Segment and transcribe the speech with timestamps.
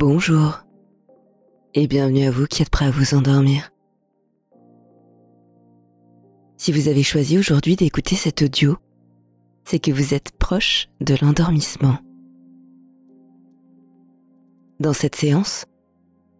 [0.00, 0.60] Bonjour
[1.74, 3.72] et bienvenue à vous qui êtes prêts à vous endormir.
[6.56, 8.76] Si vous avez choisi aujourd'hui d'écouter cet audio,
[9.64, 11.98] c'est que vous êtes proche de l'endormissement.
[14.78, 15.64] Dans cette séance,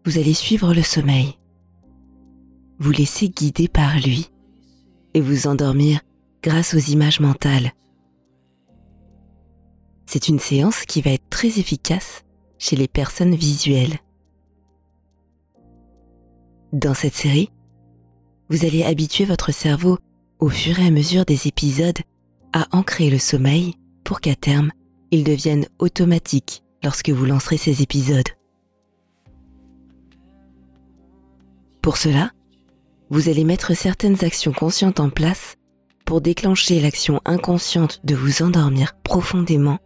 [0.07, 1.37] vous allez suivre le sommeil,
[2.79, 4.31] vous laisser guider par lui
[5.15, 6.01] et vous endormir
[6.45, 7.73] grâce aux images mentales.
[10.07, 12.23] C'est une séance qui va être très efficace
[12.59, 13.99] chez les personnes visuelles.
[16.73, 17.51] Dans cette série,
[18.51, 19.99] vous allez habituer votre cerveau
[20.39, 21.99] au fur et à mesure des épisodes
[22.53, 24.71] à ancrer le sommeil pour qu'à terme,
[25.11, 28.29] il devienne automatique lorsque vous lancerez ces épisodes.
[31.83, 32.31] Pour cela,
[33.11, 35.55] vous allez mettre certaines actions conscientes en place
[36.05, 39.79] pour déclencher l'action inconsciente de vous endormir profondément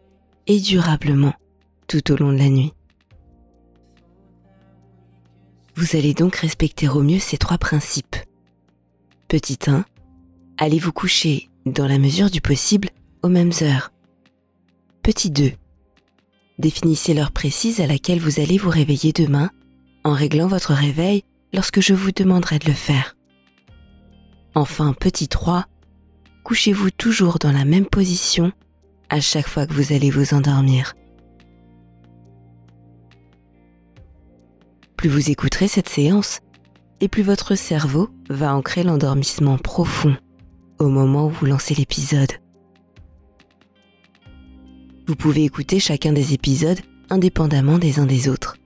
[0.46, 1.34] et durablement
[1.92, 2.72] tout au long de la nuit.
[5.74, 8.16] Vous allez donc respecter au mieux ces trois principes.
[9.28, 9.84] Petit 1,
[10.56, 12.88] allez vous coucher dans la mesure du possible
[13.22, 13.92] aux mêmes heures.
[15.02, 15.52] Petit 2,
[16.58, 19.50] définissez l'heure précise à laquelle vous allez vous réveiller demain
[20.02, 23.16] en réglant votre réveil lorsque je vous demanderai de le faire.
[24.54, 25.66] Enfin, petit 3,
[26.42, 28.50] couchez-vous toujours dans la même position
[29.10, 30.94] à chaque fois que vous allez vous endormir.
[35.02, 36.38] Plus vous écouterez cette séance,
[37.00, 40.16] et plus votre cerveau va ancrer l'endormissement profond
[40.78, 42.30] au moment où vous lancez l'épisode.
[45.08, 46.78] Vous pouvez écouter chacun des épisodes
[47.10, 48.56] indépendamment des uns des autres.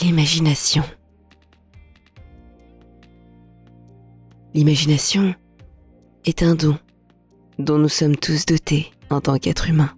[0.00, 0.82] L'imagination.
[4.52, 5.32] L'imagination
[6.24, 6.76] est un don
[7.60, 9.94] dont nous sommes tous dotés en tant qu'être humain.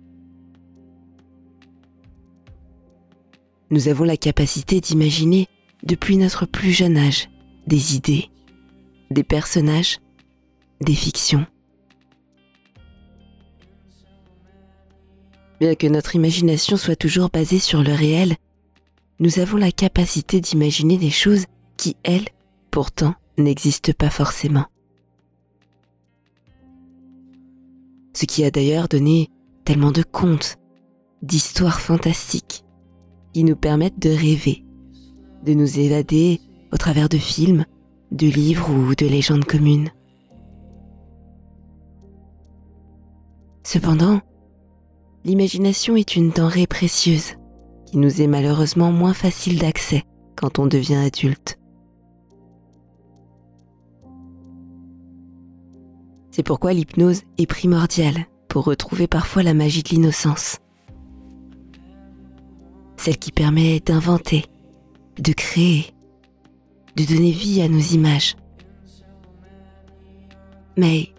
[3.71, 5.49] Nous avons la capacité d'imaginer
[5.83, 7.29] depuis notre plus jeune âge
[7.67, 8.31] des idées,
[9.11, 9.99] des personnages,
[10.81, 11.47] des fictions.
[15.61, 18.37] Bien que notre imagination soit toujours basée sur le réel,
[19.21, 21.47] nous avons la capacité d'imaginer des choses
[21.77, 22.29] qui, elles,
[22.71, 24.67] pourtant, n'existent pas forcément.
[28.15, 29.29] Ce qui a d'ailleurs donné
[29.65, 30.57] tellement de contes,
[31.23, 32.65] d'histoires fantastiques
[33.33, 34.65] qui nous permettent de rêver,
[35.45, 36.41] de nous évader
[36.73, 37.65] au travers de films,
[38.13, 39.91] de livres ou de légendes communes.
[43.65, 44.21] Cependant,
[45.25, 47.33] l'imagination est une denrée précieuse
[47.87, 50.05] qui nous est malheureusement moins facile d'accès
[50.37, 51.59] quand on devient adulte.
[56.35, 60.59] C'est pourquoi l'hypnose est primordiale pour retrouver parfois la magie de l'innocence.
[62.97, 64.45] Celle qui permet d'inventer,
[65.17, 65.95] de créer,
[66.97, 68.35] de donner vie à nos images.
[70.77, 71.11] Mais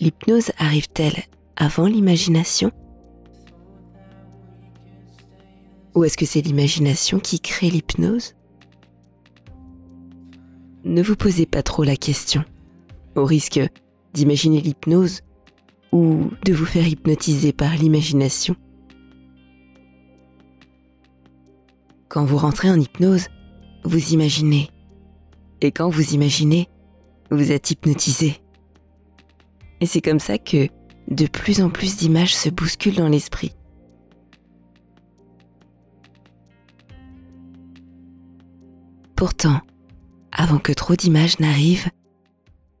[0.00, 1.24] l'hypnose arrive-t-elle
[1.56, 2.72] avant l'imagination?
[5.94, 8.34] Ou est-ce que c'est l'imagination qui crée l'hypnose?
[10.84, 12.44] Ne vous posez pas trop la question,
[13.14, 13.60] au risque
[14.16, 15.20] d'imaginer l'hypnose
[15.92, 18.56] ou de vous faire hypnotiser par l'imagination.
[22.08, 23.28] Quand vous rentrez en hypnose,
[23.84, 24.70] vous imaginez.
[25.60, 26.68] Et quand vous imaginez,
[27.30, 28.40] vous êtes hypnotisé.
[29.80, 30.68] Et c'est comme ça que
[31.08, 33.52] de plus en plus d'images se bousculent dans l'esprit.
[39.14, 39.60] Pourtant,
[40.32, 41.88] avant que trop d'images n'arrivent,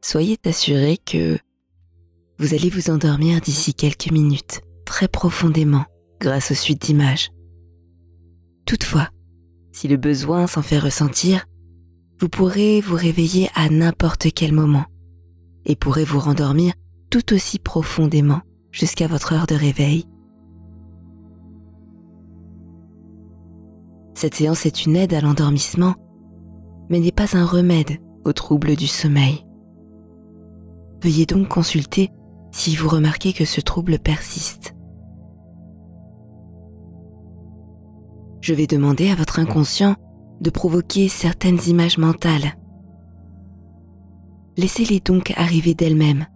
[0.00, 1.38] soyez assuré que
[2.38, 5.84] vous allez vous endormir d'ici quelques minutes, très profondément,
[6.20, 7.30] grâce aux suites d'images.
[8.66, 9.08] Toutefois,
[9.72, 11.46] si le besoin s'en fait ressentir,
[12.20, 14.86] vous pourrez vous réveiller à n'importe quel moment
[15.64, 16.72] et pourrez vous rendormir
[17.10, 18.40] tout aussi profondément
[18.70, 20.04] jusqu'à votre heure de réveil.
[24.14, 25.94] Cette séance est une aide à l'endormissement,
[26.88, 29.45] mais n'est pas un remède aux troubles du sommeil.
[31.06, 32.10] Veuillez donc consulter
[32.50, 34.74] si vous remarquez que ce trouble persiste.
[38.40, 39.94] Je vais demander à votre inconscient
[40.40, 42.56] de provoquer certaines images mentales.
[44.56, 46.26] Laissez-les donc arriver d'elles-mêmes,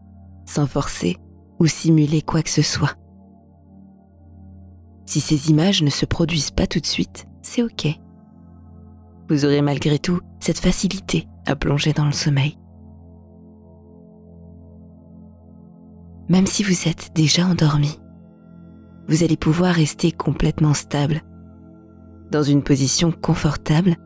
[0.47, 1.17] sans forcer
[1.59, 2.95] ou simuler quoi que ce soit.
[5.05, 7.89] Si ces images ne se produisent pas tout de suite, c'est OK.
[9.29, 12.60] Vous aurez malgré tout cette facilité à plonger dans le sommeil.
[16.31, 18.01] Même si vous êtes déjà endormi,
[19.09, 21.23] vous allez pouvoir rester complètement stable,
[22.31, 23.97] dans une position confortable,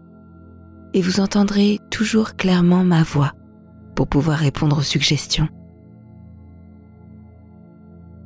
[0.95, 3.33] et vous entendrez toujours clairement ma voix
[3.95, 5.49] pour pouvoir répondre aux suggestions.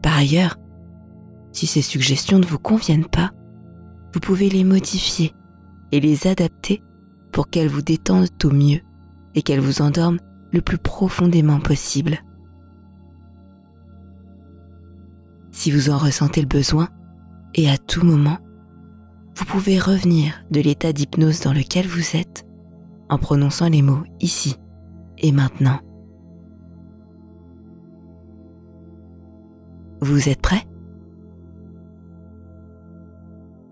[0.01, 0.57] Par ailleurs,
[1.51, 3.33] si ces suggestions ne vous conviennent pas,
[4.15, 5.35] vous pouvez les modifier
[5.91, 6.85] et les adapter
[7.33, 8.81] pour qu'elles vous détendent au mieux
[9.35, 10.21] et qu'elles vous endorment
[10.53, 12.19] le plus profondément possible.
[15.59, 16.89] Si vous en ressentez le besoin,
[17.53, 18.39] et à tout moment,
[19.35, 22.47] vous pouvez revenir de l'état d'hypnose dans lequel vous êtes
[23.09, 24.55] en prononçant les mots ici
[25.19, 25.81] et maintenant.
[30.01, 30.63] Vous êtes prêt?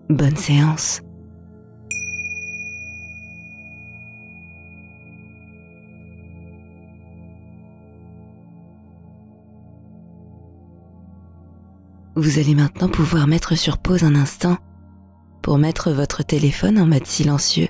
[0.09, 0.99] Bonne séance.
[12.17, 14.57] Vous allez maintenant pouvoir mettre sur pause un instant
[15.43, 17.67] pour mettre votre téléphone en mode silencieux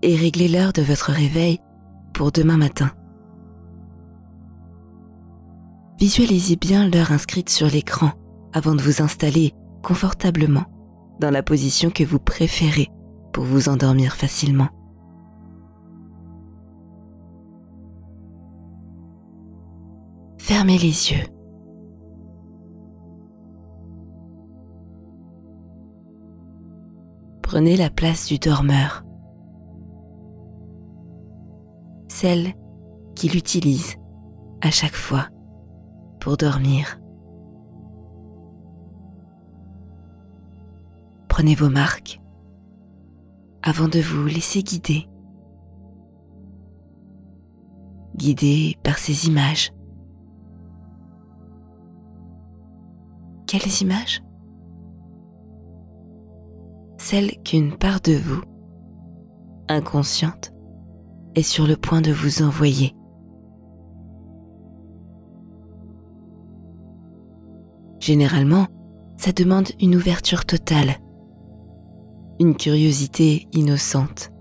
[0.00, 1.58] et régler l'heure de votre réveil
[2.14, 2.90] pour demain matin.
[6.00, 8.12] Visualisez bien l'heure inscrite sur l'écran
[8.54, 9.52] avant de vous installer
[9.82, 10.64] confortablement
[11.20, 12.88] dans la position que vous préférez
[13.34, 14.70] pour vous endormir facilement.
[20.38, 21.35] Fermez les yeux.
[27.46, 29.04] Prenez la place du dormeur,
[32.08, 32.54] celle
[33.14, 33.94] qu'il utilise
[34.62, 35.28] à chaque fois
[36.18, 36.98] pour dormir.
[41.28, 42.20] Prenez vos marques
[43.62, 45.08] avant de vous laisser guider.
[48.16, 49.72] Guider par ces images.
[53.46, 54.25] Quelles images?
[57.08, 58.42] Celle qu'une part de vous,
[59.68, 60.52] inconsciente,
[61.36, 62.96] est sur le point de vous envoyer.
[68.00, 68.66] Généralement,
[69.16, 70.96] ça demande une ouverture totale,
[72.40, 74.32] une curiosité innocente,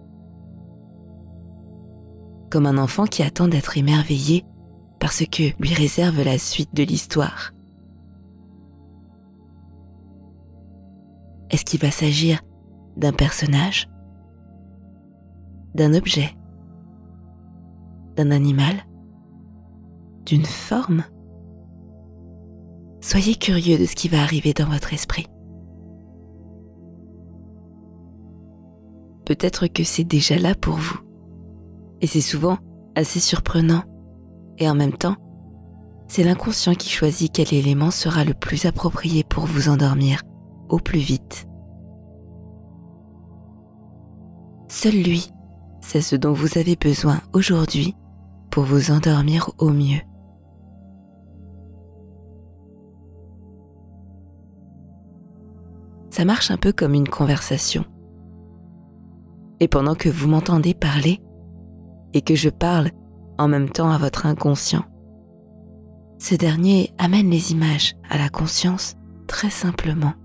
[2.49, 4.43] comme un enfant qui attend d'être émerveillé
[4.99, 7.51] par ce que lui réserve la suite de l'histoire.
[11.51, 12.41] Est-ce qu'il va s'agir
[12.97, 13.89] d'un personnage,
[15.73, 16.35] d'un objet,
[18.15, 18.85] d'un animal,
[20.25, 21.03] d'une forme.
[23.01, 25.27] Soyez curieux de ce qui va arriver dans votre esprit.
[29.25, 30.99] Peut-être que c'est déjà là pour vous.
[32.01, 32.57] Et c'est souvent
[32.95, 33.83] assez surprenant.
[34.57, 35.15] Et en même temps,
[36.07, 40.21] c'est l'inconscient qui choisit quel élément sera le plus approprié pour vous endormir
[40.69, 41.47] au plus vite.
[44.75, 45.31] Seul lui
[45.79, 47.95] sait ce dont vous avez besoin aujourd'hui
[48.51, 50.01] pour vous endormir au mieux.
[56.09, 57.85] Ça marche un peu comme une conversation.
[59.61, 61.21] Et pendant que vous m'entendez parler
[62.13, 62.89] et que je parle
[63.37, 64.83] en même temps à votre inconscient,
[66.19, 70.15] ce dernier amène les images à la conscience très simplement.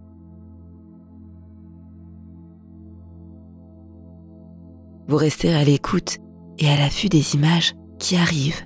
[5.10, 6.18] Vous restez à l'écoute
[6.60, 8.62] et à l'affût des images qui arrivent.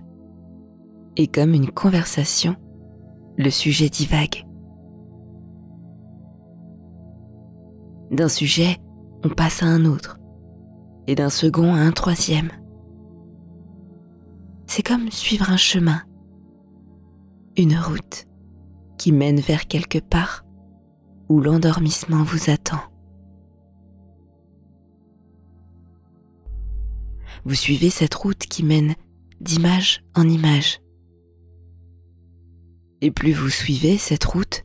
[1.17, 2.55] Et comme une conversation,
[3.39, 4.45] le sujet divague.
[8.11, 8.77] D'un sujet,
[9.25, 10.19] on passe à un autre,
[11.07, 12.51] et d'un second à un troisième.
[14.67, 16.03] C'est comme suivre un chemin,
[17.57, 18.27] une route
[18.99, 20.45] qui mène vers quelque part
[21.31, 22.64] où l'endormissement vous attend.
[27.45, 28.95] Vous suivez cette route qui mène
[29.41, 30.81] d'image en image.
[33.03, 34.63] Et plus vous suivez cette route,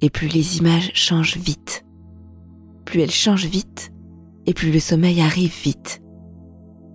[0.00, 1.84] et plus les images changent vite.
[2.86, 3.92] Plus elles changent vite,
[4.46, 6.00] et plus le sommeil arrive vite.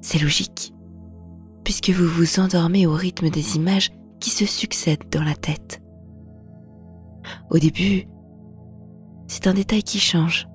[0.01, 0.73] C'est logique,
[1.63, 5.79] puisque vous vous endormez au rythme des images qui se succèdent dans la tête.
[7.51, 8.07] Au début,
[9.27, 10.47] c'est un détail qui change.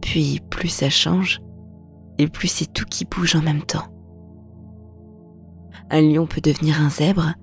[0.00, 1.40] Puis plus ça change,
[2.18, 3.88] et plus c'est tout qui bouge en même temps.
[5.90, 7.34] Un lion peut devenir un zèbre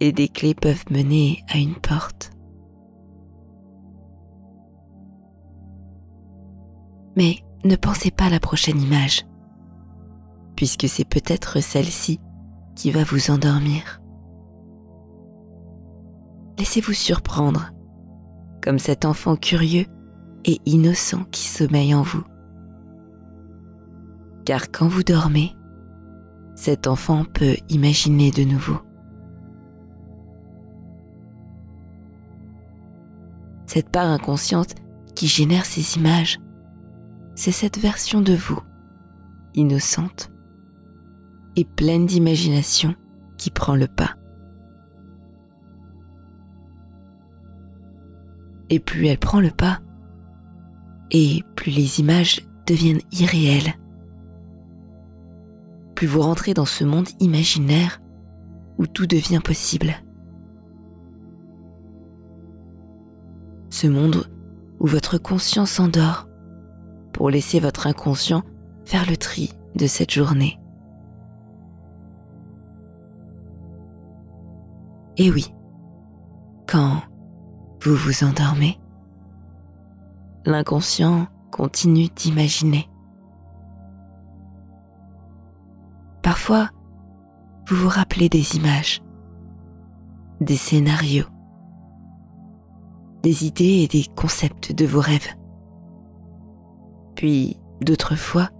[0.00, 2.32] et des clés peuvent mener à une porte.
[7.16, 9.26] Mais ne pensez pas à la prochaine image,
[10.56, 12.18] puisque c'est peut-être celle-ci
[12.74, 14.02] qui va vous endormir.
[16.62, 17.72] laissez-vous surprendre,
[18.62, 19.86] comme cet enfant curieux
[20.44, 22.22] et innocent qui sommeille en vous.
[24.44, 25.54] Car quand vous dormez,
[26.54, 28.78] cet enfant peut imaginer de nouveau.
[33.66, 34.74] Cette part inconsciente
[35.14, 36.38] qui génère ces images,
[37.34, 38.60] c'est cette version de vous,
[39.54, 40.30] innocente
[41.56, 42.94] et pleine d'imagination,
[43.38, 44.14] qui prend le pas.
[48.70, 49.80] Et plus elle prend le pas,
[51.10, 53.74] et plus les images deviennent irréelles,
[56.02, 58.00] plus vous rentrez dans ce monde imaginaire
[58.76, 59.94] où tout devient possible.
[63.70, 64.28] Ce monde
[64.80, 66.26] où votre conscience s'endort
[67.12, 68.42] pour laisser votre inconscient
[68.84, 70.58] faire le tri de cette journée.
[75.18, 75.54] Et oui,
[76.66, 77.00] quand
[77.80, 78.80] vous vous endormez,
[80.46, 82.88] l'inconscient continue d'imaginer.
[86.22, 86.70] Parfois,
[87.68, 89.02] vous vous rappelez des images,
[90.40, 91.26] des scénarios,
[93.22, 95.28] des idées et des concepts de vos rêves.
[97.14, 98.50] Puis, d'autres fois,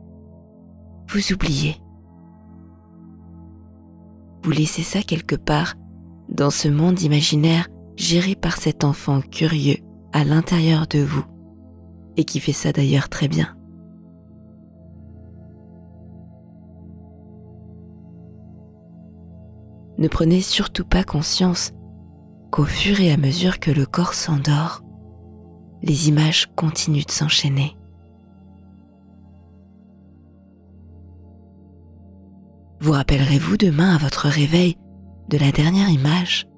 [1.09, 1.77] vous oubliez.
[4.43, 5.75] Vous laissez ça quelque part
[6.29, 9.77] dans ce monde imaginaire géré par cet enfant curieux
[10.13, 11.25] à l'intérieur de vous,
[12.17, 13.57] et qui fait ça d'ailleurs très bien.
[20.03, 21.71] Ne prenez surtout pas conscience
[22.51, 24.83] qu'au fur et à mesure que le corps s'endort,
[25.81, 27.77] les images continuent de s'enchaîner.
[32.81, 34.77] Vous rappellerez-vous demain à votre réveil
[35.29, 36.49] de la dernière image?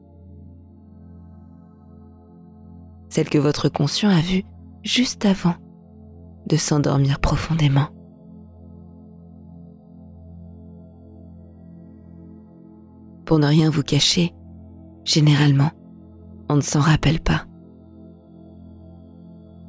[3.10, 4.44] Celle que votre conscient a vue
[4.84, 5.56] juste avant
[6.48, 7.88] de s'endormir profondément.
[13.26, 14.34] Pour ne rien vous cacher,
[15.04, 15.70] généralement,
[16.48, 17.46] on ne s'en rappelle pas.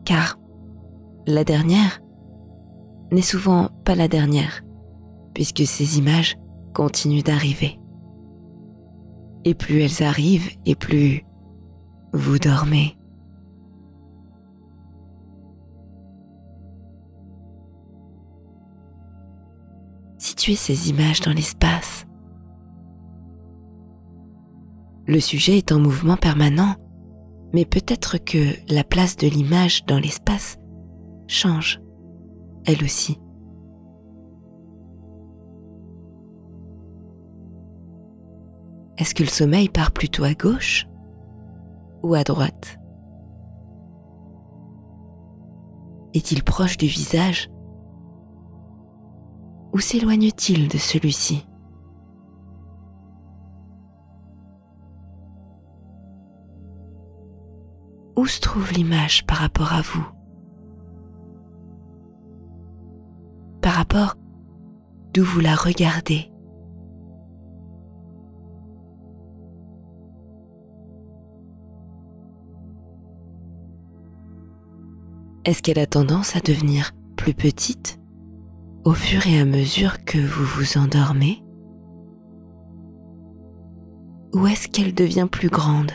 [0.03, 0.37] Car
[1.25, 2.01] la dernière
[3.11, 4.61] n'est souvent pas la dernière,
[5.33, 6.35] puisque ces images
[6.73, 7.79] continuent d'arriver.
[9.45, 11.23] Et plus elles arrivent, et plus
[12.13, 12.97] vous dormez.
[20.17, 22.04] Situez ces images dans l'espace
[25.07, 26.75] le sujet est en mouvement permanent,
[27.53, 30.57] mais peut-être que la place de l'image dans l'espace
[31.27, 31.79] change,
[32.65, 33.19] elle aussi.
[38.97, 40.87] Est-ce que le sommeil part plutôt à gauche
[42.01, 42.79] ou à droite?
[46.13, 47.49] Est-il proche du visage
[49.73, 51.45] ou s'éloigne-t-il de celui-ci?
[58.15, 60.05] Où se trouve l'image par rapport à vous
[63.61, 64.15] Par rapport
[65.13, 66.31] d'où vous la regardez
[75.45, 77.99] Est-ce qu'elle a tendance à devenir plus petite
[78.83, 81.43] au fur et à mesure que vous vous endormez
[84.33, 85.91] Ou est-ce qu'elle devient plus grande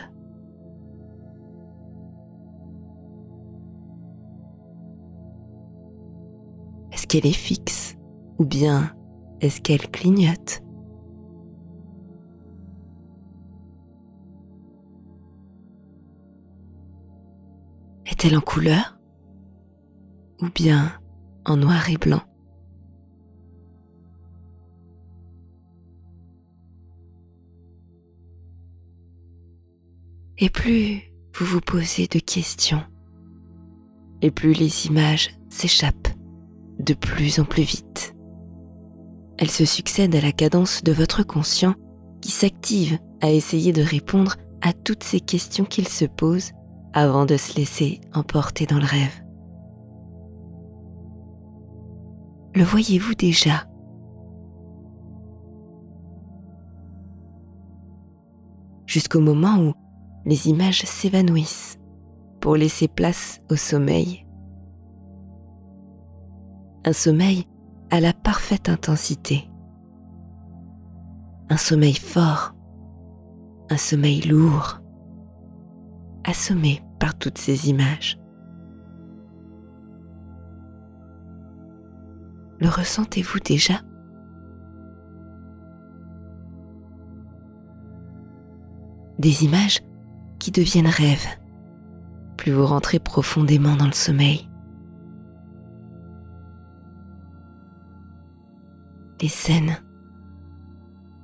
[7.11, 7.97] qu'elle est fixe
[8.37, 8.95] ou bien
[9.41, 10.63] est-ce qu'elle clignote?
[18.05, 18.97] Est-elle en couleur
[20.41, 20.93] ou bien
[21.43, 22.21] en noir et blanc?
[30.37, 32.83] Et plus vous vous posez de questions,
[34.21, 36.20] et plus les images s'échappent
[36.81, 38.15] de plus en plus vite.
[39.37, 41.73] Elle se succède à la cadence de votre conscient
[42.21, 46.51] qui s'active à essayer de répondre à toutes ces questions qu'il se pose
[46.93, 49.23] avant de se laisser emporter dans le rêve.
[52.53, 53.65] Le voyez-vous déjà?
[58.85, 59.73] Jusqu'au moment où
[60.25, 61.79] les images s'évanouissent
[62.41, 64.25] pour laisser place au sommeil
[66.83, 67.45] un sommeil
[67.91, 69.47] à la parfaite intensité.
[71.49, 72.53] Un sommeil fort,
[73.69, 74.79] un sommeil lourd,
[76.23, 78.17] assommé par toutes ces images.
[82.59, 83.81] Le ressentez-vous déjà?
[89.19, 89.81] Des images
[90.39, 91.27] qui deviennent rêves,
[92.37, 94.50] plus vous rentrez profondément dans le sommeil.
[99.21, 99.77] Les scènes,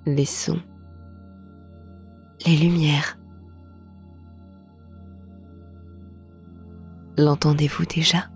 [0.06, 0.62] les sons,
[2.46, 3.18] les lumières.
[7.18, 8.30] L'entendez-vous déjà?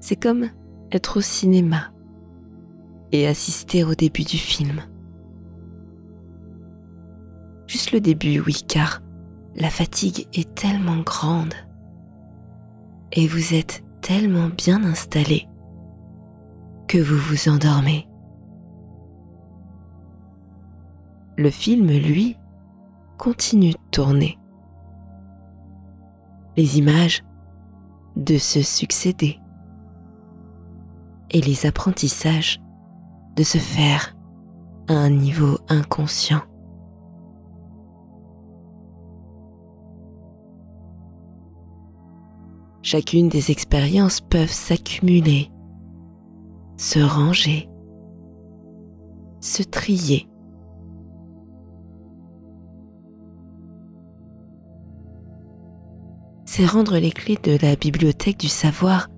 [0.00, 0.50] C'est comme
[0.92, 1.94] être au cinéma
[3.10, 4.82] et assister au début du film.
[7.66, 9.00] Juste le début, oui, car
[9.56, 11.54] la fatigue est tellement grande
[13.12, 15.48] et vous êtes tellement bien installé
[16.88, 18.08] que vous vous endormez.
[21.36, 22.36] Le film, lui,
[23.18, 24.38] continue de tourner.
[26.56, 27.22] Les images
[28.16, 29.38] de se succéder
[31.30, 32.60] et les apprentissages
[33.36, 34.16] de se faire
[34.88, 36.42] à un niveau inconscient.
[42.82, 45.50] Chacune des expériences peuvent s'accumuler,
[46.78, 47.68] se ranger,
[49.40, 50.26] se trier.
[56.46, 59.08] C'est rendre les clés de la bibliothèque du savoir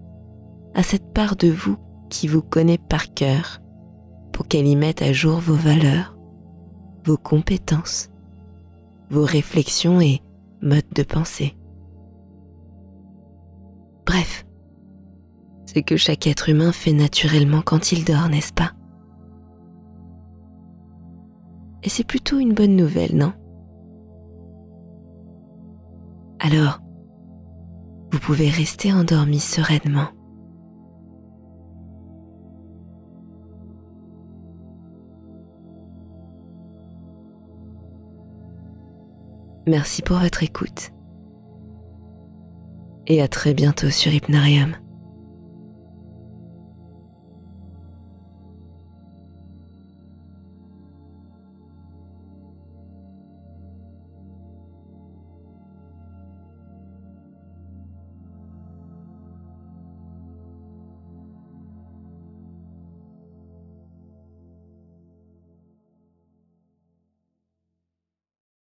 [0.75, 1.77] à cette part de vous
[2.11, 3.61] qui vous connaît par cœur
[4.33, 6.17] pour qu'elle y mette à jour vos valeurs,
[7.07, 8.11] vos compétences,
[9.09, 10.21] vos réflexions et
[10.63, 11.57] modes de pensée.
[14.07, 14.45] Bref,
[15.67, 18.73] ce que chaque être humain fait naturellement quand il dort, n'est-ce pas?
[21.83, 23.33] Et c'est plutôt une bonne nouvelle, non?
[26.41, 26.81] Alors,
[28.13, 30.09] vous pouvez rester endormi sereinement.
[39.67, 40.93] Merci pour votre écoute.
[43.07, 44.77] Et à très bientôt sur Hypnarium.